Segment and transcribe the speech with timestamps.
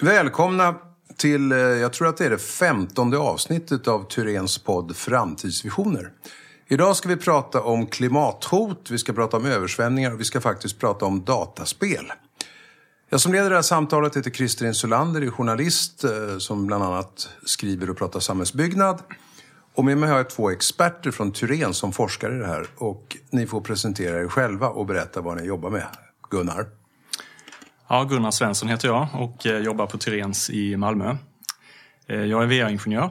[0.00, 0.74] Välkomna
[1.16, 6.12] till, eh, jag tror att det är det femtonde avsnittet av Tyrens podd Framtidsvisioner.
[6.68, 10.78] Idag ska vi prata om klimathot, vi ska prata om översvämningar och vi ska faktiskt
[10.78, 12.12] prata om dataspel.
[13.08, 17.28] Jag som leder det här samtalet heter Christer Insulander, är journalist eh, som bland annat
[17.44, 19.02] skriver och pratar samhällsbyggnad.
[19.74, 22.66] Och med mig har jag två experter från Turen som forskar i det här.
[22.76, 25.86] Och ni får presentera er själva och berätta vad ni jobbar med.
[26.30, 26.77] Gunnar?
[27.90, 31.16] Ja, Gunnar Svensson heter jag och eh, jobbar på Tyrens i Malmö.
[32.06, 33.10] Eh, jag är VA-ingenjör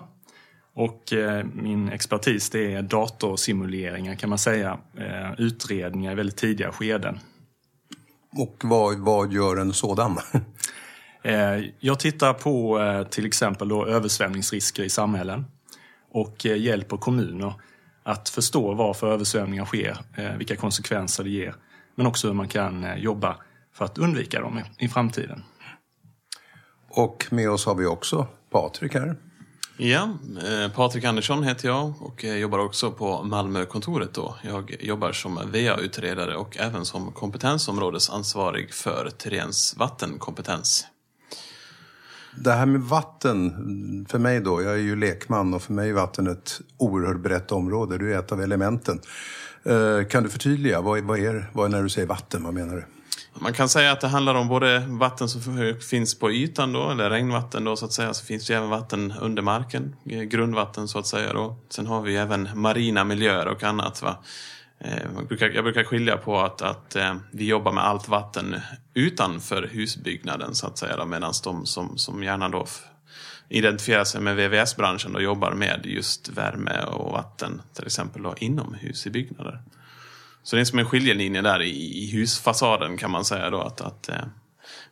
[0.74, 4.78] och eh, min expertis det är datorsimuleringar kan man säga.
[5.38, 7.20] Utredningar i väldigt tidiga skeden.
[8.32, 10.18] Och vad, vad gör en sådan?
[11.80, 15.46] Jag tittar på till exempel då översvämningsrisker i samhällen
[16.12, 17.54] och hjälper kommuner
[18.04, 19.98] att förstå varför översvämningar sker,
[20.38, 21.56] vilka konsekvenser det ger,
[21.96, 23.38] men också hur man kan jobba
[23.78, 25.44] för att undvika dem i framtiden.
[26.90, 29.16] Och med oss har vi också Patrik här.
[29.78, 34.14] Ja, eh, Patrik Andersson heter jag och jobbar också på Malmökontoret.
[34.14, 34.36] Då.
[34.42, 40.88] Jag jobbar som VA-utredare och även som kompetensområdesansvarig för Terens vattenkompetens.
[42.36, 45.94] Det här med vatten, för mig då, jag är ju lekman och för mig är
[45.94, 47.98] vatten ett oerhört brett område.
[47.98, 49.00] Det är ett av elementen.
[49.64, 52.97] Eh, kan du förtydliga, vad är, vad är när du säger vatten, vad menar du?
[53.40, 57.10] Man kan säga att det handlar om både vatten som finns på ytan då, eller
[57.10, 58.14] regnvatten då så att säga.
[58.14, 61.58] Så finns det även vatten under marken, eh, grundvatten så att säga då.
[61.70, 64.02] Sen har vi även marina miljöer och annat.
[64.02, 64.18] Va?
[64.80, 68.56] Eh, jag brukar, jag brukar skilja på att, att eh, vi jobbar med allt vatten
[68.94, 71.06] utanför husbyggnaden så att säga.
[71.06, 72.66] Medan de som, som gärna då
[73.50, 79.08] identifierar sig med VVS-branschen och jobbar med just värme och vatten till exempel då inomhus
[79.08, 79.62] i byggnader.
[80.48, 83.82] Så det är som en skiljelinje där i, i husfasaden kan man säga då att,
[83.82, 84.26] att eh,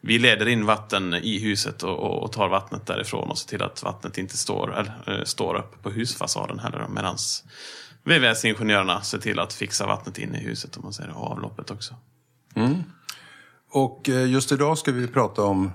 [0.02, 3.84] vi leder in vatten i huset och, och, tar vattnet därifrån och ser till att
[3.84, 6.88] vattnet inte står, eller, äh, står upp på husfasaden heller.
[6.90, 7.18] Medan
[8.04, 11.96] VVS-ingenjörerna ser till att fixa vattnet inne i huset om man säger och avloppet också.
[12.56, 12.84] Mm.
[13.72, 15.72] Och eh, just idag ska vi prata om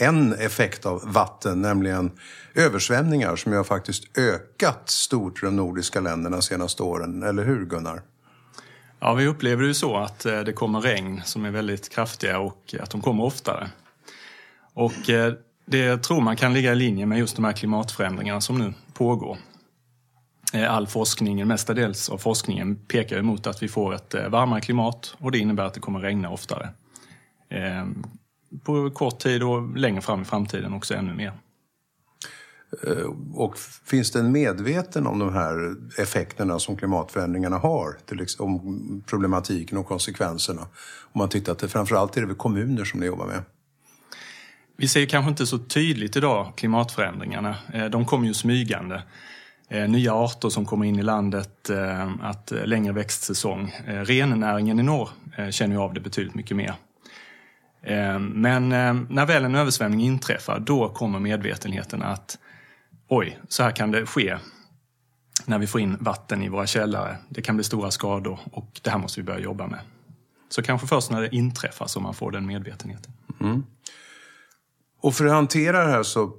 [0.00, 2.10] en effekt av vatten, nämligen
[2.54, 7.22] översvämningar som ju har faktiskt ökat stort i de nordiska länderna de senaste åren.
[7.22, 8.02] Eller hur Gunnar?
[9.00, 12.38] Ja, vi upplever det ju så att eh, det kommer regn som är väldigt kraftiga
[12.38, 13.70] och att de kommer oftare.
[14.74, 15.32] Och eh,
[15.64, 19.38] det tror man kan ligga i linje med just de här klimatförändringarna som nu pågår.
[20.54, 25.32] Eh, all forskning, mestadels av forskningen, pekar emot att vi får ett varmare klimat och
[25.32, 26.68] det innebär att det kommer regna oftare.
[28.64, 31.32] På kort tid och längre fram i framtiden också ännu mer.
[32.82, 37.96] Eh, och finns det en medveten om de här effekterna som klimatförändringarna har?
[38.06, 40.62] Till om problematiken och konsekvenserna.
[41.12, 43.42] Om man tittar till, framförallt är det väl kommuner som ni jobbar med?
[44.76, 47.56] Vi ser kanske inte så tydligt idag klimatförändringarna.
[47.72, 49.02] Eh, de kommer ju smygande.
[49.68, 51.70] Eh, nya arter som kommer in i landet,
[52.22, 53.74] att längre växtsäsong.
[53.86, 55.08] Rennäringen i norr
[55.50, 56.74] känner ju av det betydligt mycket mer.
[58.18, 58.68] Men
[59.08, 62.38] när väl en översvämning inträffar, då kommer medvetenheten att
[63.08, 64.38] oj, så här kan det ske
[65.46, 67.16] när vi får in vatten i våra källare.
[67.28, 69.80] Det kan bli stora skador och det här måste vi börja jobba med.
[70.48, 73.12] Så kanske först när det inträffar som man får den medvetenheten.
[73.40, 73.62] Mm.
[75.00, 76.32] Och för att hantera det här så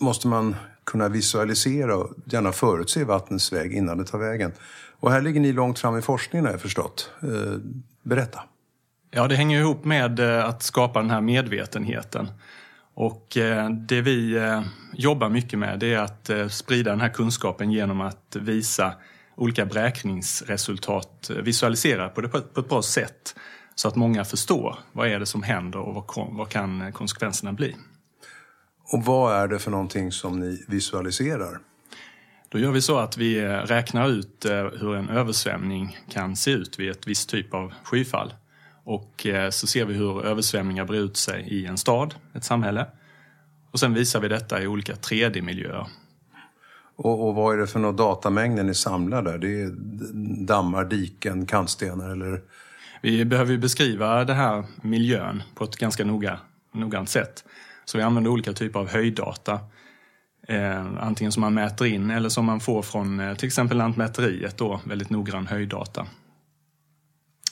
[0.00, 4.52] måste man kunna visualisera och gärna förutse vattnets väg innan det tar vägen.
[5.00, 7.10] Och här ligger ni långt fram i forskningen har jag förstått.
[7.22, 7.58] Eh,
[8.02, 8.40] berätta.
[9.10, 12.28] Ja, det hänger ihop med eh, att skapa den här medvetenheten.
[12.94, 14.38] Och eh, det vi
[14.98, 18.94] jobbar mycket med det är att eh, sprida den här kunskapen genom att visa
[19.36, 23.34] olika beräkningsresultat, visualisera på det på ett bra sätt
[23.74, 27.76] så att många förstår vad är det som händer och vad kan konsekvenserna bli.
[28.92, 31.58] Och vad är det för någonting som ni visualiserar?
[32.48, 34.46] Då gör vi så att vi räknar ut
[34.80, 38.34] hur en översvämning kan se ut vid ett visst typ av skyfall.
[38.84, 42.86] Och eh, så ser vi hur översvämningar brer ut sig i en stad, ett samhälle.
[43.70, 45.86] Och sen visar vi detta i olika 3D-miljöer.
[46.96, 49.38] Och, och, vad är det för några datamängder ni samlar där?
[49.38, 49.70] Det är
[50.46, 52.40] dammar, diken, kantstenar eller?
[53.02, 56.38] Vi behöver ju beskriva den här miljön på ett ganska noga,
[56.72, 57.44] noggrant sätt.
[57.84, 59.60] Så vi använder olika typer av höjddata.
[60.48, 64.56] Eh, antingen som man mäter in eller som man får från eh, till exempel Lantmäteriet
[64.56, 66.06] då, väldigt noggrann höjddata.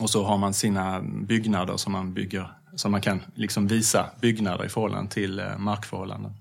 [0.01, 4.65] Och så har man sina byggnader som man bygger, som man kan liksom visa byggnader
[4.65, 6.33] i förhållande till eh, markförhållanden.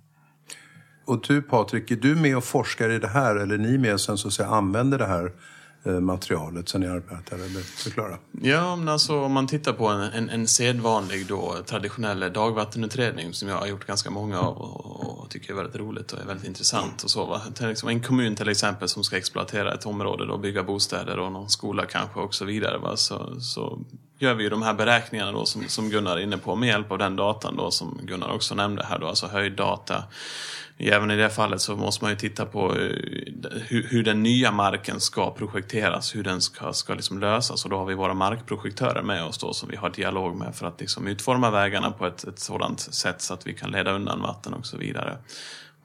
[1.06, 3.94] Och du Patrik, är du med och forskar i det här eller är ni med
[3.94, 5.31] och sen så att säga använder det här
[5.85, 7.35] Eh, materialet som ni arbetar?
[7.35, 8.17] Eller förklara.
[8.41, 13.49] Ja, men alltså om man tittar på en, en, en sedvanlig då, traditionell dagvattenutredning som
[13.49, 16.47] jag har gjort ganska många av och, och tycker är väldigt roligt och är väldigt
[16.47, 17.03] intressant.
[17.03, 17.41] Och så, va?
[17.59, 21.49] Liksom en kommun till exempel som ska exploatera ett område och bygga bostäder och någon
[21.49, 22.77] skola kanske och så vidare.
[22.77, 22.97] Va?
[22.97, 23.79] Så, så
[24.19, 26.91] gör vi ju de här beräkningarna då som, som Gunnar är inne på med hjälp
[26.91, 30.03] av den datan då som Gunnar också nämnde här då, alltså höjddata.
[30.77, 32.89] Även i det fallet så måste man ju titta på eh,
[33.51, 37.77] hur, hur den nya marken ska projekteras, hur den ska, ska liksom lösas och då
[37.77, 41.07] har vi våra markprojektörer med oss då som vi har dialog med för att liksom
[41.07, 44.65] utforma vägarna på ett, ett sådant sätt så att vi kan leda undan vatten och
[44.65, 45.18] så vidare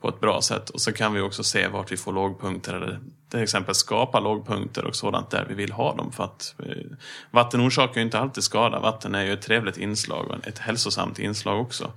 [0.01, 0.71] på ett bra sätt.
[0.71, 4.85] Och så kan vi också se vart vi får lågpunkter eller till exempel skapa lågpunkter
[4.85, 6.12] och sådant där vi vill ha dem.
[6.12, 6.97] För att eh,
[7.31, 8.81] vatten orsakar ju inte alltid skada.
[8.81, 11.93] Vatten är ju ett trevligt inslag och ett hälsosamt inslag också.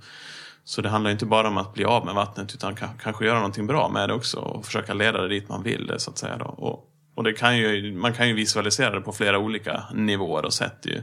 [0.64, 3.66] Så det handlar inte bara om att bli av med vattnet utan kanske göra någonting
[3.66, 6.36] bra med det också och försöka leda det dit man vill det så att säga.
[6.36, 6.44] Då.
[6.44, 10.52] Och, och det kan ju, man kan ju visualisera det på flera olika nivåer och
[10.52, 10.78] sätt.
[10.82, 11.02] Ju.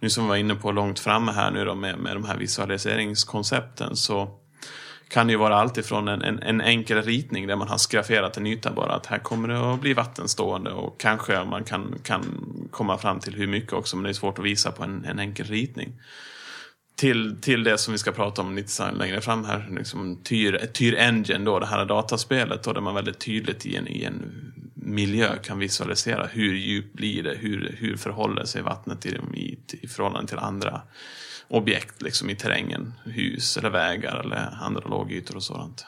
[0.00, 2.36] Nu som vi var inne på långt framme här nu då med, med de här
[2.36, 4.38] visualiseringskoncepten så
[5.08, 8.46] kan det ju vara alltifrån en, en, en enkel ritning där man har skrafferat en
[8.46, 12.24] yta bara att här kommer det att bli vattenstående och kanske man kan, kan
[12.70, 15.18] komma fram till hur mycket också men det är svårt att visa på en, en
[15.18, 15.92] enkel ritning
[16.98, 20.94] till, till det som vi ska prata om lite längre fram här, liksom Tyr, Tyr
[20.94, 24.22] Engine då, det här dataspelet då, där man väldigt tydligt i en, i en
[24.74, 29.88] miljö kan visualisera hur djupt blir det, hur, hur förhåller sig vattnet i, i, i
[29.88, 30.80] förhållande till andra
[31.48, 35.86] objekt liksom i terrängen, hus eller vägar eller andra lågytor och sådant.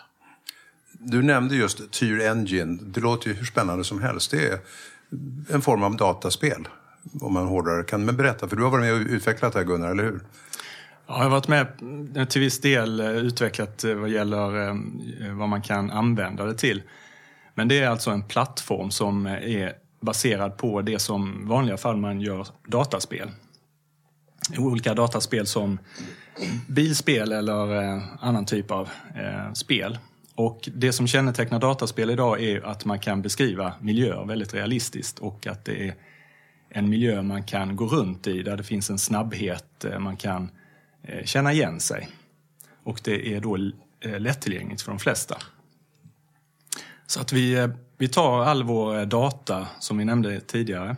[0.93, 4.31] Du nämnde just Tyr Engine, det låter ju hur spännande som helst.
[4.31, 4.59] Det är
[5.51, 6.69] en form av dataspel,
[7.21, 8.05] om man hårdare kan.
[8.05, 10.21] Men berätta, för du har varit med och utvecklat det här Gunnar, eller hur?
[11.11, 11.67] Ja, jag har varit med
[12.17, 14.51] eh, till viss del eh, utvecklat eh, vad gäller
[15.35, 16.83] vad man kan använda det till.
[17.55, 21.97] Men det är alltså en plattform som är baserad på det som i vanliga fall
[21.97, 23.31] man gör dataspel.
[24.59, 25.79] Olika dataspel som
[26.69, 27.73] bilspel eller
[28.21, 28.89] annan typ av
[29.55, 29.99] spel.
[30.35, 35.47] Och det som kännetecknar dataspel idag är att man kan beskriva miljöer väldigt realistiskt och
[35.47, 35.95] att det är
[36.71, 40.60] en miljö man kan gå runt i där det finns en snabbhet, man kan Eh,
[41.25, 42.09] känna igen sig.
[42.83, 43.57] Och det är då
[44.01, 45.39] eh, lättillgängligt för de flesta.
[47.07, 47.69] Så att vi, eh,
[47.99, 50.97] vi tar all vår data, som vi nämnde tidigare.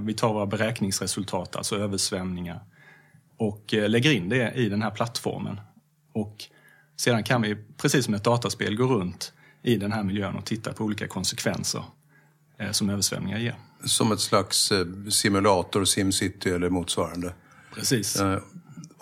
[0.00, 2.60] Vi tar våra beräkningsresultat, alltså översvämningar,
[3.36, 5.60] och lägger in det i den här plattformen.
[6.12, 6.44] Och
[6.96, 10.72] sedan kan vi, precis som ett dataspel, gå runt i den här miljön och titta
[10.72, 11.84] på olika konsekvenser
[12.70, 13.54] som översvämningar ger.
[13.84, 14.72] Som ett slags
[15.10, 17.34] simulator, SimCity eller motsvarande?
[17.74, 18.22] Precis.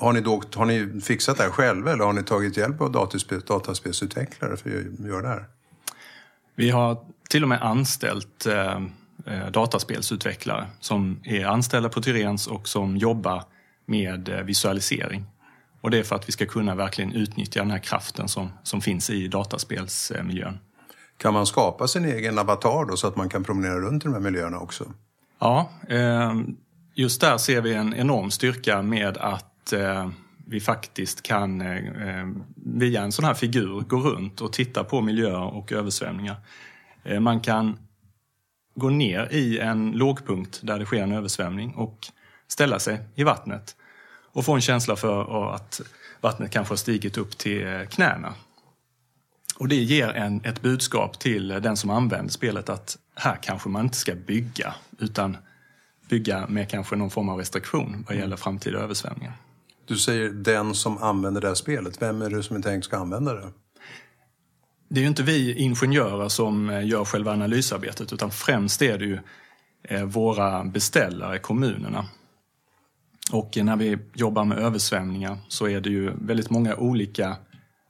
[0.01, 2.93] Har ni, då, har ni fixat det här själva eller har ni tagit hjälp av
[2.93, 5.45] dataspel, dataspelsutvecklare för att göra det här?
[6.55, 6.99] Vi har
[7.31, 8.83] till och med anställt eh,
[9.27, 13.43] eh, dataspelsutvecklare som är anställda på Tyrens och som jobbar
[13.87, 15.25] med eh, visualisering.
[15.81, 18.81] Och det är för att vi ska kunna verkligen utnyttja den här kraften som, som
[18.81, 20.59] finns i dataspelsmiljön.
[21.17, 24.15] Kan man skapa sin egen avatar då så att man kan promenera runt i de
[24.15, 24.93] här miljöerna också?
[25.39, 26.35] Ja, eh,
[26.95, 30.11] just där ser vi en enorm styrka med att eh,
[30.47, 35.01] vi faktiskt kan eh, eh, via en sån här figur gå runt och titta på
[35.01, 36.37] miljöer och översvämningar.
[37.05, 37.79] Eh, man kan
[38.75, 41.99] gå ner i en lågpunkt där det sker en översvämning och
[42.49, 43.77] ställa sig i vattnet
[44.33, 45.81] och få en känsla för att
[46.21, 48.35] vattnet kanske har stigit upp till eh, knäna.
[49.59, 53.85] Och det ger en, ett budskap till den som använder spelet att här kanske man
[53.85, 55.37] inte ska bygga utan
[56.09, 59.33] bygga med kanske någon form av restriktion vad gäller framtida översvämningar.
[59.91, 62.03] Du säger den som använder det här spelet.
[62.03, 63.49] Vem är det som är tänkt ska använda det?
[64.89, 69.05] Det är ju inte vi ingenjörer som eh, gör själva analysarbetet utan främst är det
[69.05, 69.19] ju
[69.83, 72.05] eh, våra beställare, kommunerna.
[73.33, 77.37] Och eh, när vi jobbar med översvämningar så är det ju väldigt många olika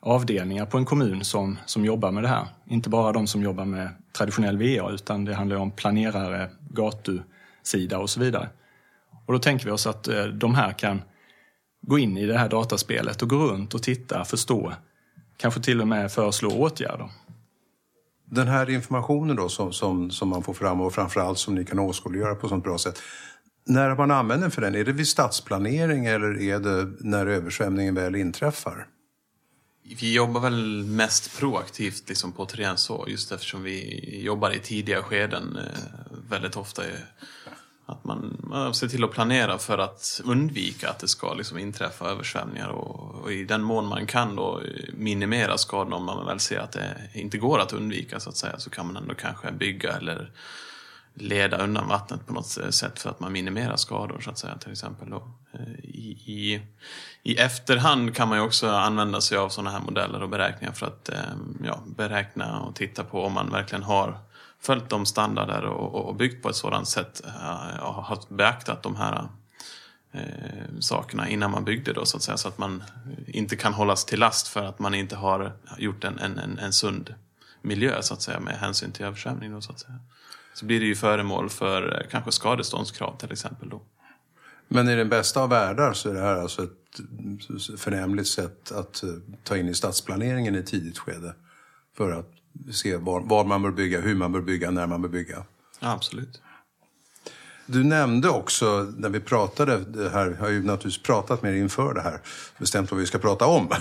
[0.01, 2.47] avdelningar på en kommun som, som jobbar med det här.
[2.67, 8.11] Inte bara de som jobbar med traditionell VA utan det handlar om planerare, gatusida och
[8.11, 8.49] så vidare.
[9.27, 11.03] Och då tänker vi oss att de här kan
[11.83, 14.73] gå in i det här dataspelet och gå runt och titta, förstå,
[15.37, 17.11] kanske till och med föreslå åtgärder.
[18.25, 21.79] Den här informationen då som, som, som man får fram och framförallt som ni kan
[21.79, 23.03] åskådliggöra på sånt bra sätt.
[23.67, 28.17] När man använder för den, är det vid stadsplanering eller är det när översvämningen väl
[28.17, 28.87] inträffar?
[30.01, 35.03] Vi jobbar väl mest proaktivt liksom på terrän så, just eftersom vi jobbar i tidiga
[35.03, 36.83] skeden eh, väldigt ofta.
[37.91, 42.11] Att man, man ser till att planera för att undvika att det ska liksom inträffa
[42.11, 46.59] översvämningar och, och, i den mån man kan då minimera skadorna om man väl ser
[46.59, 49.93] att det inte går att undvika så att säga så kan man ändå kanske bygga
[49.93, 50.31] eller
[51.15, 54.73] leda undan vattnet på något sätt för att man minimerar skador så att säga till
[54.73, 55.11] exempel.
[55.11, 55.31] Då.
[55.83, 56.61] I, i,
[57.23, 60.87] I efterhand kan man ju också använda sig av sådana här modeller och beräkningar för
[60.87, 61.17] att eh,
[61.65, 64.19] ja, beräkna och titta på om man verkligen har
[64.61, 68.97] följt de standarder och, och byggt på ett sådant sätt eh, och har beaktat de
[68.97, 69.29] här
[70.13, 70.21] eh,
[70.81, 72.37] sakerna innan man byggde då så att säga.
[72.37, 72.83] Så att man
[73.27, 76.73] inte kan hållas till last för att man inte har gjort en, en, en, en
[76.73, 77.15] sund
[77.63, 79.99] miljö så att säga med hänsyn till översvämning då så att säga.
[80.55, 83.83] Så blir det ju föremål för eh, kanske skadeståndskrav till exempel då.
[84.69, 87.01] Men i den bästa av världar så är det här alltså ett
[87.79, 89.09] förnämligt sätt att eh,
[89.45, 91.35] ta in i stadsplaneringen i ett tidigt skede.
[91.97, 92.40] För att
[92.73, 95.45] se var, var man bör bygga, hur man bör bygga, när man bör bygga.
[95.81, 96.41] Absolut.
[97.67, 101.95] Du nämnde också när vi pratade, det här har ju naturligtvis pratat med dig inför
[101.95, 102.21] det här,
[102.59, 103.71] bestämt vad vi ska prata om.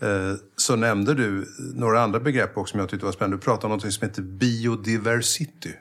[0.00, 3.36] Eh, så nämnde du några andra begrepp också som jag tyckte var spännande.
[3.36, 5.72] Du pratade om något som heter biodiversity.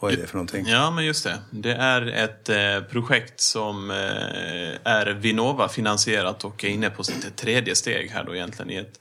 [0.00, 0.66] Vad är det för någonting?
[0.66, 1.38] Ja, men just det.
[1.50, 3.96] Det är ett eh, projekt som eh,
[4.92, 9.00] är Vinnova finansierat och är inne på sitt tredje steg här då egentligen i ett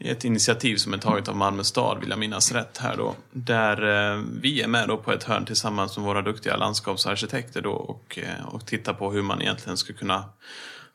[0.00, 3.14] ett initiativ som är taget av Malmö stad, vill jag minnas rätt här då.
[3.32, 7.72] Där eh, vi är med då på ett hörn tillsammans med våra duktiga landskapsarkitekter då
[7.72, 10.24] och, eh, och tittar på hur man egentligen skulle kunna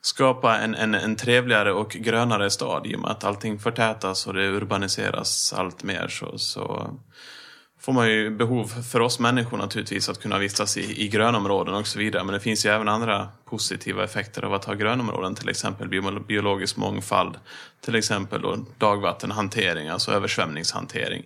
[0.00, 4.34] skapa en, en, en trevligare och grönare stad i och med att allting förtätas och
[4.34, 6.90] det urbaniseras allt mer så, så
[7.84, 11.86] får man ju behov för oss människor naturligtvis att kunna vistas i, i grönområden och
[11.86, 12.24] så vidare.
[12.24, 15.88] Men det finns ju även andra positiva effekter av att ha grönområden, till exempel
[16.26, 17.34] biologisk mångfald,
[17.80, 21.22] till exempel då dagvattenhantering, alltså översvämningshantering.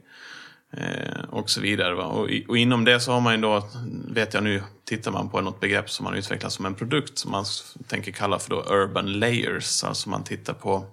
[0.72, 1.94] Eh, och så vidare.
[1.94, 3.68] Och, och, inom det så har man ju då,
[4.08, 7.30] vet jag nu, tittar man på något begrepp som man utvecklar som en produkt som
[7.30, 7.44] man
[7.86, 9.84] tänker kalla för då urban layers.
[9.84, 10.86] Alltså man tittar på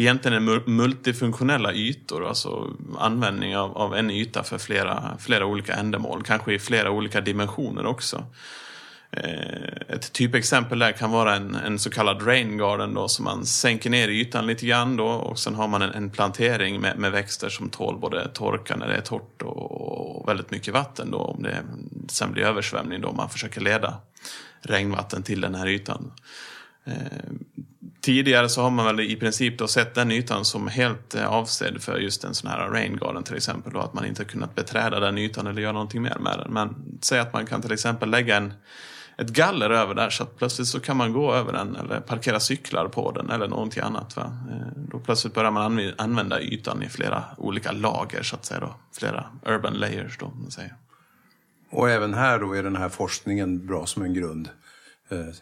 [0.00, 6.22] egentligen är multifunktionella ytor, alltså användning av, av en yta för flera, flera olika ändamål,
[6.22, 8.24] kanske i flera olika dimensioner också.
[9.12, 13.46] Eh, ett typexempel där kan vara en, en så kallad rain garden då, som man
[13.46, 17.12] sänker ner ytan lite grann då och sen har man en, en plantering med, med,
[17.12, 21.18] växter som tål både torka när det är torrt och, och väldigt mycket vatten då
[21.18, 21.64] om det
[22.08, 23.96] sen blir översvämning då man försöker leda
[24.62, 26.12] regnvatten till den här ytan.
[26.84, 26.94] Eh,
[28.00, 31.82] Tidigare så har man väl i princip då sett den ytan som helt eh, avsedd
[31.82, 33.72] för just en sån här rain garden till exempel.
[33.72, 36.52] Då, att man inte kunnat beträda den ytan eller göra någonting mer med den.
[36.52, 38.52] Men säg att man kan till exempel lägga en,
[39.18, 42.40] ett galler över där så att plötsligt så kan man gå över den eller parkera
[42.40, 44.16] cyklar på den eller någonting annat.
[44.16, 44.36] Va?
[44.50, 48.60] Eh, då plötsligt börjar man använda ytan i flera olika lager så att säga.
[48.60, 48.74] Då.
[48.98, 50.32] Flera urban layers då.
[50.40, 50.74] Man säger.
[51.70, 54.48] Och även här då är den här forskningen bra som en grund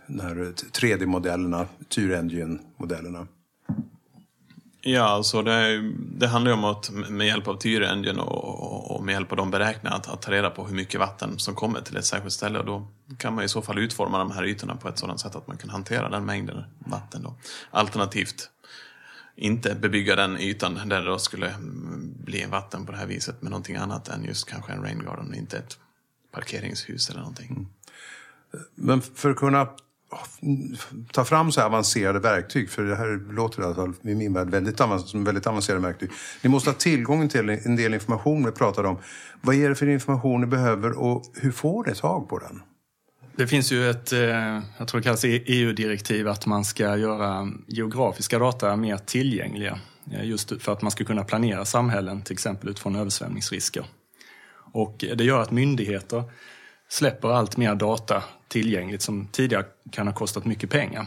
[0.07, 0.35] de här
[0.73, 3.27] 3D-modellerna, Tyr Engine-modellerna.
[4.81, 9.13] Ja, alltså det, det, handlar om att med hjälp av Tyr Engine och, och, med
[9.13, 11.97] hjälp av de beräkningarna att, att ta reda på hur mycket vatten som kommer till
[11.97, 12.59] ett särskilt ställe.
[12.59, 15.37] Och då kan man i så fall utforma de här ytorna på ett sådant sätt
[15.37, 17.23] att man kan hantera den mängden vatten.
[17.23, 17.35] Då.
[17.71, 18.51] Alternativt
[19.37, 21.55] inte bebygga den ytan där det då skulle
[22.25, 25.35] bli vatten på det här viset med någonting annat än just kanske en rain garden,
[25.35, 25.79] inte ett
[26.33, 27.51] parkeringshus eller någonting.
[27.51, 27.67] Mm.
[28.75, 29.69] Men för att kunna
[31.13, 34.33] ta fram så här avancerade verktyg, för det här låter i alla fall i min
[34.33, 36.11] värld väldigt som väldigt avancerade verktyg.
[36.43, 38.99] Ni måste ha tillgång till en del information vi pratade om.
[39.41, 42.63] Vad är det för information ni behöver och hur får ni tag på den?
[43.37, 44.19] Det finns ju ett, eh,
[44.79, 49.79] jag tror det kallas e- EU-direktiv, att man ska göra geografiska data mer tillgängliga.
[50.13, 53.85] Eh, just för att man ska kunna planera samhällen, till exempel utifrån översvämningsrisker.
[54.73, 56.25] Och det gör att myndigheter
[56.89, 61.07] släpper allt mer data tillgängligt som tidigare kan ha kostat mycket pengar.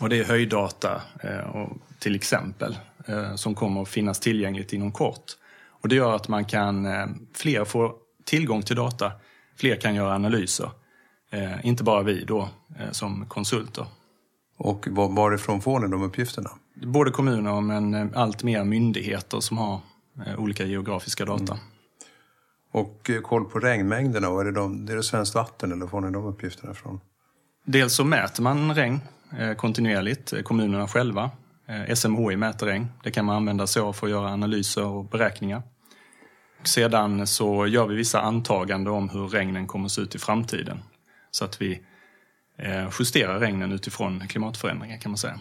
[0.00, 1.66] Och det är höjddata eh,
[1.98, 5.32] till exempel eh, som kommer att finnas tillgängligt inom kort.
[5.66, 7.92] Och det gör att man kan, eh, fler får
[8.24, 9.12] tillgång till data,
[9.56, 10.70] fler kan göra analyser.
[11.62, 12.48] Inte bara vi då
[12.90, 13.86] som konsulter.
[14.56, 16.50] Och varifrån får ni de uppgifterna?
[16.74, 19.80] Både kommuner men allt mer myndigheter som har
[20.38, 21.52] olika geografiska data.
[21.52, 21.64] Mm.
[22.72, 26.00] Och eh, koll på regnmängderna, och är det, de, är det Svenskt Vatten eller får
[26.00, 27.00] ni de uppgifterna från?
[27.64, 29.00] Dels så mäter man regn
[29.38, 31.30] eh, kontinuerligt, eh, kommunerna själva.
[31.94, 32.88] SMHI mäter regn.
[33.02, 35.62] Det kan man använda sig av för att göra analyser och beräkningar.
[36.62, 40.82] Sedan så gör vi vissa antaganden om hur regnen kommer att se ut i framtiden.
[41.30, 41.82] Så att vi
[42.98, 45.40] justerar regnen utifrån klimatförändringar kan man säga.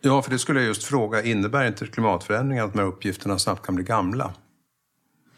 [0.00, 1.22] Ja, för det skulle jag just fråga.
[1.22, 4.34] Innebär inte klimatförändringar att de här uppgifterna snabbt kan bli gamla?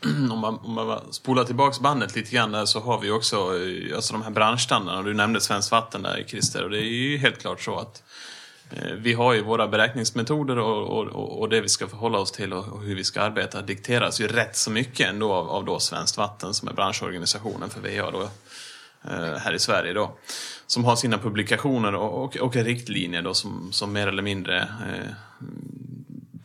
[0.31, 3.97] om, man, om man spolar tillbaks bandet lite grann där så har vi också eh,
[3.97, 5.03] alltså de här branschstandarderna.
[5.03, 8.03] Du nämnde Svenskt Vatten där Christer och det är ju helt klart så att
[8.71, 12.53] Eh, vi har ju våra beräkningsmetoder och, och, och det vi ska förhålla oss till
[12.53, 16.17] och, hur vi ska arbeta dikteras ju rätt så mycket ändå av, av då Svenskt
[16.17, 18.23] Vatten som är branschorganisationen för VA då,
[19.11, 20.19] eh, här i Sverige då.
[20.67, 25.13] Som har sina publikationer och, och, och riktlinjer då som, som mer eller mindre eh,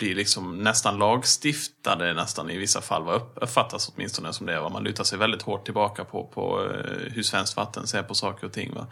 [0.01, 4.69] blir liksom nästan lagstiftade nästan i vissa fall, vad uppfattas åtminstone som det.
[4.69, 8.47] Man lutar sig väldigt hårt tillbaka på, på eh, hur Svenskt Vatten ser på saker
[8.47, 8.73] och ting.
[8.73, 8.87] Va?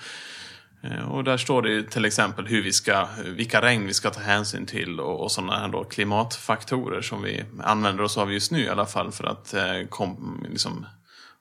[0.81, 4.21] Eh, och där står det till exempel hur vi ska, vilka regn vi ska ta
[4.21, 8.63] hänsyn till och, och sådana här då klimatfaktorer som vi använder oss av just nu
[8.63, 10.85] i alla fall för att eh, kom, liksom,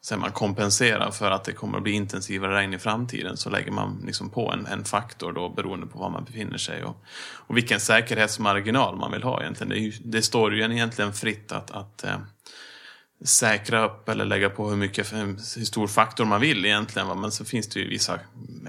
[0.08, 3.72] säger man, kompenserar för att det kommer att bli intensivare regn i framtiden så lägger
[3.72, 7.04] man liksom på en, en faktor då beroende på var man befinner sig och,
[7.46, 9.68] och vilken säkerhetsmarginal man vill ha egentligen.
[9.68, 12.18] Det, ju, det står ju egentligen fritt att, att eh,
[13.24, 17.20] säkra upp eller lägga på hur mycket, hur stor faktor man vill egentligen.
[17.20, 18.20] Men så finns det ju vissa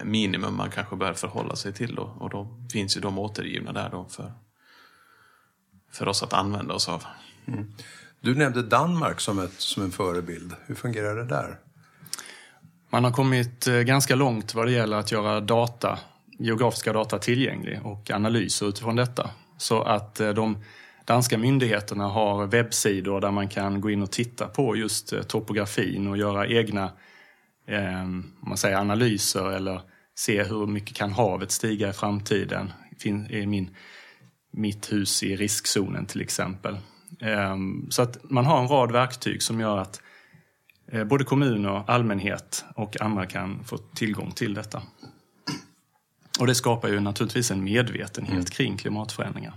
[0.03, 2.03] minimum man kanske bör förhålla sig till då.
[2.19, 4.34] Och då finns ju de återgivna där då för,
[5.91, 7.03] för oss att använda oss av.
[7.48, 7.74] Mm.
[8.21, 10.53] Du nämnde Danmark som, ett, som en förebild.
[10.65, 11.57] Hur fungerar det där?
[12.89, 15.99] Man har kommit eh, ganska långt vad det gäller att göra data,
[16.39, 19.29] geografiska data tillgänglig och analyser utifrån detta.
[19.57, 20.63] Så att eh, de
[21.05, 26.07] danska myndigheterna har webbsidor där man kan gå in och titta på just eh, topografin
[26.07, 26.91] och göra egna
[27.67, 28.05] eh,
[28.47, 29.81] man säger, analyser eller
[30.15, 32.71] se hur mycket kan havet stiga i framtiden.
[33.05, 33.75] Är min,
[34.51, 36.77] mitt hus i riskzonen till exempel.
[37.20, 37.56] Eh,
[37.89, 40.01] så att man har en rad verktyg som gör att
[40.92, 44.82] eh, både kommuner, allmänhet och andra kan få tillgång till detta.
[46.39, 48.46] Och det skapar ju naturligtvis en medvetenhet mm.
[48.46, 49.54] kring klimatförändringar.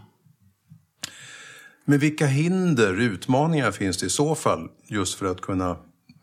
[1.84, 5.76] Men vilka hinder, utmaningar finns det i så fall just för att kunna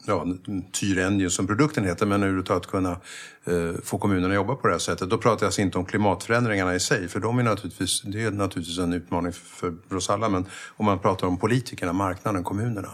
[0.10, 0.28] ja,
[0.72, 2.92] Tyr Engine som produkten heter, men överhuvudtaget kunna
[3.46, 5.10] eh, få kommunerna att jobba på det här sättet.
[5.10, 8.32] Då pratar jag alltså inte om klimatförändringarna i sig, för de är naturligtvis, det är
[8.32, 10.30] naturligtvis en utmaning för, för oss alla.
[10.30, 10.46] Men
[10.78, 12.90] om man pratar om politikerna, marknaden, kommunerna.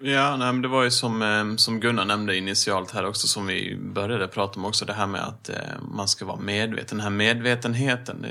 [0.00, 3.46] Ja, nej, men det var ju som, eh, som Gunnar nämnde initialt här också, som
[3.46, 5.56] vi började prata om också, det här med att eh,
[5.92, 6.98] man ska vara medveten.
[6.98, 8.26] Den här medvetenheten,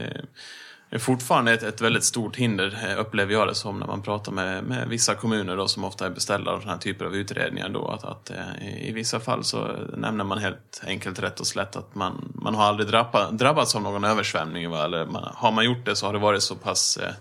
[0.89, 4.31] är fortfarande ett, ett väldigt stort hinder, eh, upplever jag det som, när man pratar
[4.31, 7.69] med, med vissa kommuner då, som ofta är beställare av den här typen av utredningar.
[7.69, 11.75] Då, att, att eh, I vissa fall så nämner man helt enkelt rätt och slätt
[11.75, 14.69] att man, man har aldrig drabba, drabbats av någon översvämning.
[14.69, 14.85] Va?
[14.85, 17.13] Eller man, har man gjort det så har det varit så pass eh,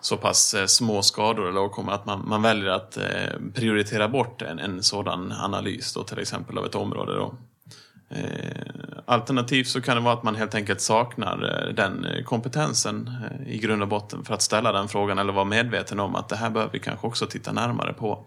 [0.00, 2.98] så pass eh, små skador eller åkommor att man, man väljer att
[3.54, 7.14] prioritera bort en, en sådan analys då, till exempel av ett område.
[7.14, 7.34] Då.
[8.10, 13.10] Eh, alternativt så kan det vara att man helt enkelt saknar eh, den eh, kompetensen
[13.24, 16.28] eh, i grund och botten för att ställa den frågan eller vara medveten om att
[16.28, 18.26] det här behöver vi kanske också titta närmare på.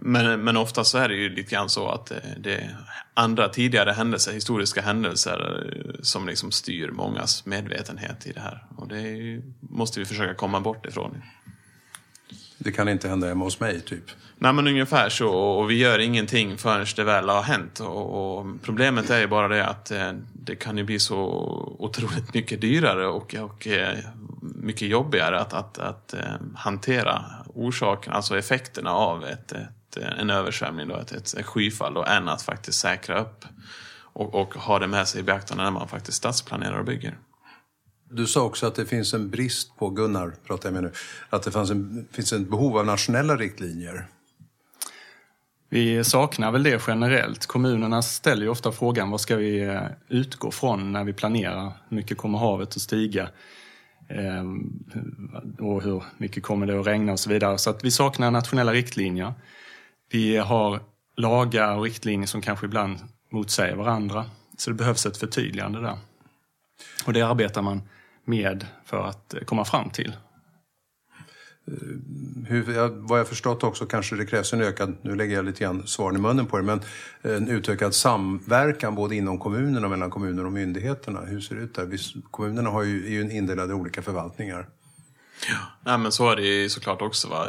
[0.00, 2.76] Men, men ofta så är det ju lite grann så att det är
[3.14, 5.66] andra tidigare händelser, historiska händelser
[6.02, 8.64] som liksom styr mångas medvetenhet i det här.
[8.76, 11.22] Och det måste vi försöka komma bort ifrån.
[12.64, 14.04] Det kan inte hända hemma hos mig, typ?
[14.38, 15.28] Nej, men ungefär så.
[15.28, 17.80] Och vi gör ingenting förrän det väl har hänt.
[17.80, 21.18] Och, och problemet är ju bara det att eh, det kan ju bli så
[21.78, 23.98] otroligt mycket dyrare och, och eh,
[24.40, 26.20] mycket jobbigare att, att, att eh,
[26.54, 32.04] hantera orsaken, alltså effekterna av ett, ett, eh, en översvämning, då, ett, ett skyfall, då,
[32.04, 33.44] än att faktiskt säkra upp
[34.12, 37.16] och, och ha det med sig i beaktande när man faktiskt stadsplanerar och bygger.
[38.14, 40.92] Du sa också att det finns en brist på, Gunnar pratar jag med nu,
[41.30, 44.06] att det fanns en, finns ett behov av nationella riktlinjer.
[45.68, 47.46] Vi saknar väl det generellt.
[47.46, 51.72] Kommunerna ställer ju ofta frågan vad ska vi eh, utgå från när vi planerar?
[51.88, 53.28] Hur mycket kommer havet att stiga?
[54.08, 54.84] Ehm,
[55.58, 57.58] och hur mycket kommer det att regna och så vidare.
[57.58, 59.34] Så att vi saknar nationella riktlinjer.
[60.10, 60.80] Vi har
[61.16, 62.98] lagar och riktlinjer som kanske ibland
[63.30, 64.24] motsäger varandra.
[64.58, 65.98] Så det behövs ett förtydligande där.
[67.06, 67.82] Och det arbetar man
[68.24, 70.16] med för att komma fram till.
[71.66, 71.74] Eh,
[72.46, 75.86] hur, vad jag förstått också kanske det krävs en ökad, nu lägger jag lite grann
[75.86, 76.80] svaren i munnen på det, men
[77.22, 81.20] eh, en utökad samverkan både inom kommunerna och mellan kommuner och myndigheterna.
[81.20, 81.98] Hur ser det ut där?
[82.30, 84.68] Kommunerna har ju, är ju indelade i olika förvaltningar.
[85.48, 87.28] Ja, nej, men så är det ju såklart också.
[87.28, 87.46] Va?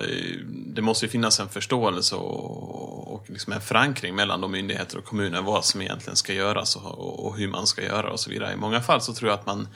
[0.47, 5.05] Det måste ju finnas en förståelse och, och liksom en förankring mellan de myndigheter och
[5.05, 8.53] kommuner vad som egentligen ska göras och, och, hur man ska göra och så vidare.
[8.53, 9.67] I många fall så tror jag att man,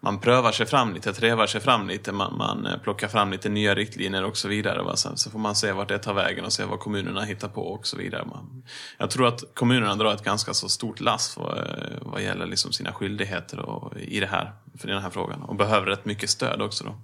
[0.00, 3.48] man prövar sig fram lite, trevar sig fram lite, man, man eh, plockar fram lite
[3.48, 4.82] nya riktlinjer och så vidare.
[4.82, 4.96] Va?
[4.96, 7.60] Sen så får man se vart det tar vägen och se vad kommunerna hittar på
[7.60, 8.24] och så vidare.
[8.24, 8.62] Man,
[8.98, 11.64] jag tror att kommunerna drar ett ganska så stort lass vad, eh,
[12.00, 15.86] vad gäller liksom sina skyldigheter och, i det här, för den här frågan och behöver
[15.86, 16.84] rätt mycket stöd också.
[16.84, 16.94] Då.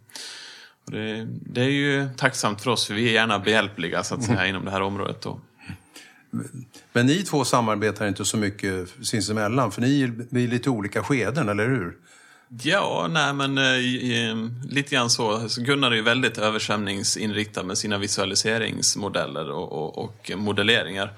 [0.84, 4.46] Det, det, är ju tacksamt för oss, för vi är gärna behjälpliga så att säga,
[4.46, 5.20] inom det här området.
[5.20, 5.40] Då.
[6.92, 11.48] Men ni två samarbetar inte så mycket sinsemellan, för ni är i lite olika skeden,
[11.48, 11.96] eller hur?
[12.60, 14.36] Ja, nej men eh,
[14.70, 15.48] lite grann så.
[15.56, 21.12] Gunnar är ju väldigt översvämningsinriktad med sina visualiseringsmodeller och, och, och modelleringar.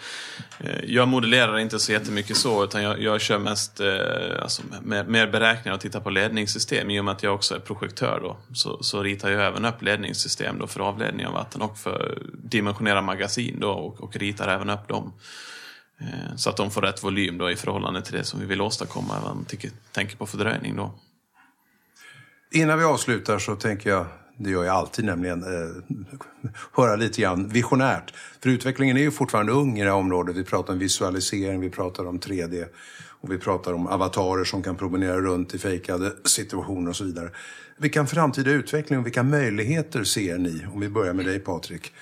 [0.59, 5.09] Eh, jag modellerar inte så jättemycket så, utan jag, jag kör mest eh, alltså, med,
[5.09, 6.91] mer beräkningar och tittar på ledningssystem.
[6.91, 9.83] I och med att jag också är projektör då, så, så ritar jag även upp
[9.83, 14.71] ledningssystem då för avledning av vatten och för dimensionera magasin då, och, och ritar även
[14.71, 15.13] upp dem.
[16.01, 18.61] Eh, så att de får rätt volym då i förhållande till det som vi vill
[18.61, 19.17] åstadkomma.
[19.17, 19.47] även om Man
[19.93, 20.95] tänker på fördröjning då.
[22.55, 25.99] Innan vi avslutar så tänker jag, det gör jag alltid nämligen, eh,
[26.73, 28.15] höra lite grann visionärt.
[28.43, 30.37] För utvecklingen är ju fortfarande ung i det här området.
[30.37, 32.65] Vi pratar om visualisering, vi pratar om 3D
[33.21, 37.31] och vi pratar om avatarer som kan promenera runt i fejkade situationer och så vidare.
[37.77, 40.67] Vilken framtida utveckling och vilka möjligheter ser ni?
[40.75, 41.93] Om vi börjar med dig Patrik.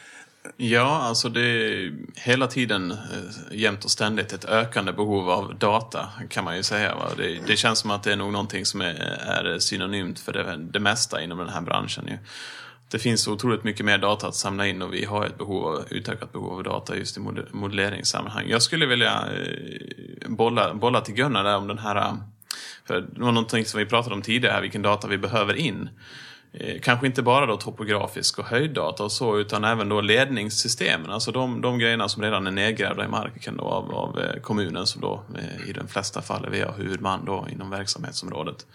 [0.57, 2.99] Ja, alltså det är hela tiden eh,
[3.51, 6.95] jämt och ständigt ett ökande behov av data kan man ju säga.
[6.95, 7.09] Va?
[7.17, 8.95] Det, det känns som att det är nog någonting som är,
[9.27, 12.05] är synonymt för det, det mesta inom den här branschen.
[12.09, 12.19] Ju.
[12.93, 16.33] Det finns otroligt mycket mer data att samla in och vi har ett behov, utökat
[16.33, 17.21] behov av data just i
[17.53, 18.49] modelleringssammanhang.
[18.49, 22.15] Jag skulle vilja eh, bolla, bolla till Gunnar där om den här, eh,
[22.85, 25.89] för det var någonting som vi pratade om tidigare, vilken data vi behöver in.
[26.55, 31.11] Eh, kanske inte bara då topografisk och höjddata och så, utan även då ledningssystemen.
[31.11, 34.87] Alltså de, de grejerna som redan är nedgrävda i marken då av, av eh, kommunen
[34.87, 38.67] som då eh, i de flesta fall är vi huvudman då inom verksamhetsområdet.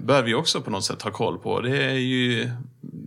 [0.00, 1.60] Bör vi också på något sätt ha koll på.
[1.60, 2.50] Det är ju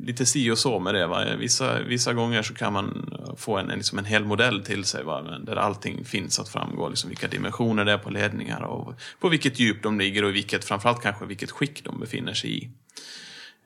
[0.03, 1.07] lite si och så med det.
[1.07, 1.25] Va?
[1.39, 5.21] Vissa, vissa gånger så kan man få en, liksom en hel modell till sig va?
[5.21, 6.89] där allting finns att framgå.
[6.89, 10.65] Liksom vilka dimensioner det är på ledningar och på vilket djup de ligger och vilket,
[10.65, 12.69] framförallt kanske vilket skick de befinner sig i.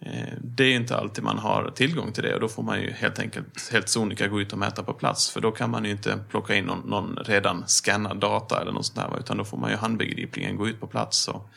[0.06, 2.92] Eh, det är inte alltid man har tillgång till det och då får man ju
[2.92, 5.92] helt enkelt helt sonika gå ut och mäta på plats för då kan man ju
[5.92, 9.58] inte plocka in någon, någon redan skannad data eller något sånt där utan då får
[9.58, 11.50] man ju handbegripligen gå ut på plats och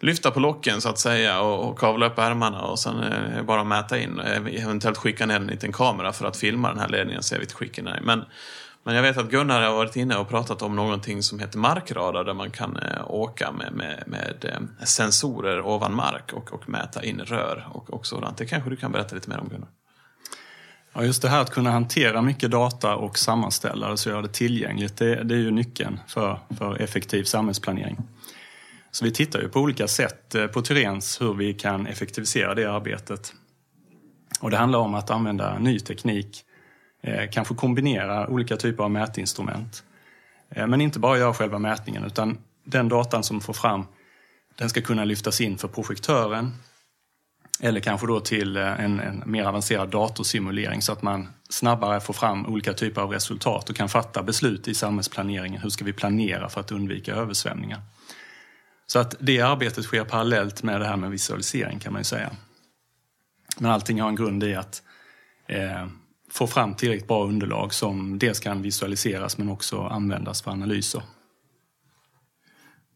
[0.00, 3.42] lyfta på locken så att säga och, och kavla upp ärmarna och sen är det
[3.42, 6.78] bara att mäta in och eventuellt skicka ner en liten kamera för att filma den
[6.78, 8.24] här ledningen och se vilket skick den är Men
[8.86, 12.24] men jag vet att Gunnar har varit inne och pratat om någonting som heter markradar
[12.24, 17.04] där man kan eh, åka med, med, med eh, sensorer ovan mark och, och mäta
[17.04, 18.38] in rör och, och sådant.
[18.38, 19.68] Det kanske du kan berätta lite mer om Gunnar?
[20.92, 24.32] Ja, just det här att kunna hantera mycket data och sammanställa det så göra det
[24.32, 27.96] tillgängligt, det, det är ju nyckeln för, för effektiv samhällsplanering.
[28.90, 32.64] Så vi tittar ju på olika sätt eh, på Tyrens hur vi kan effektivisera det
[32.64, 33.32] arbetet.
[34.40, 36.55] Och det handlar om att använda ny teknik Eh,
[37.06, 39.84] Eh, kanske kombinera olika typer av mätinstrument.
[40.50, 43.84] Eh, men inte bara göra själva mätningen utan den datan som får fram
[44.58, 46.54] den ska kunna lyftas in för projektören
[47.60, 52.14] eller kanske då till eh, en, en, mer avancerad datorsimulering så att man snabbare får
[52.14, 55.62] fram olika typer av resultat och kan fatta beslut i samhällsplaneringen.
[55.62, 57.80] Hur ska vi planera för att undvika översvämningar?
[58.86, 62.30] Så att det arbetet sker parallellt med det här med visualisering kan man ju säga.
[63.58, 64.82] Men allting har en grund i att
[65.46, 65.86] eh,
[66.36, 71.02] få fram tillräckligt bra underlag som dels kan visualiseras men också användas för analyser.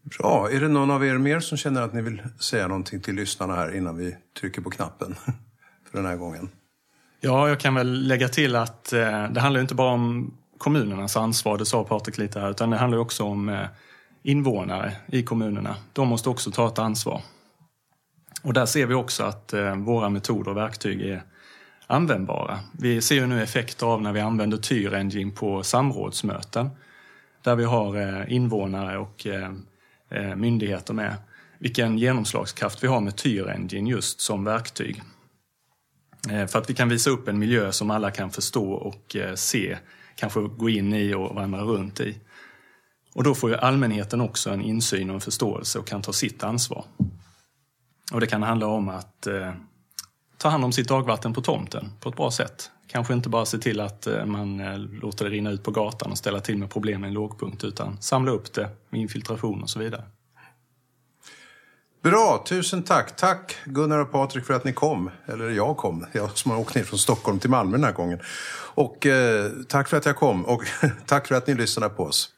[0.02, 0.50] Bra.
[0.50, 3.54] Är det någon av er mer som känner att ni vill säga någonting till lyssnarna
[3.54, 5.14] här innan vi trycker på knappen
[5.90, 6.48] för den här gången?
[7.20, 11.58] Ja, jag kan väl lägga till att eh, det handlar inte bara om kommunernas ansvar,
[11.58, 13.66] det sa Patrik lite här, utan det handlar också om eh,
[14.22, 15.76] invånare i kommunerna.
[15.92, 17.22] De måste också ta ett ansvar.
[18.42, 21.22] Och där ser vi också att eh, våra metoder och verktyg är
[21.90, 22.60] användbara.
[22.72, 26.70] Vi ser ju nu effekter av när vi använder Tyr Engine på samrådsmöten
[27.42, 29.52] där vi har eh, invånare och eh,
[30.10, 31.16] eh, myndigheter med.
[31.58, 35.02] Vilken genomslagskraft vi har med Tyr Engine just som verktyg.
[36.48, 39.78] För att vi kan visa upp en miljö som alla kan förstå och se,
[40.16, 42.16] kanske gå in i och vandra runt i.
[43.14, 46.44] Och då får ju allmänheten också en insyn och en förståelse och kan ta sitt
[46.44, 46.84] ansvar.
[48.12, 49.28] Och det kan handla om att
[50.40, 52.70] ta hand om sitt dagvatten på tomten på ett bra sätt.
[52.86, 56.10] Kanske inte bara se till att eh, man eh, låter det rinna ut på gatan
[56.10, 59.70] och ställa till med problem i en lågpunkt utan samla upp det med infiltration och
[59.70, 60.02] så vidare.
[62.02, 63.16] Bra, tusen tack.
[63.16, 65.10] Tack Gunnar och Patrik för att ni kom.
[65.26, 68.20] Eller jag kom, jag som har åkt ner från Stockholm till Malmö den här gången.
[68.74, 70.62] Och eh, tack för att jag kom och
[71.06, 72.28] tack för att ni lyssnade på oss.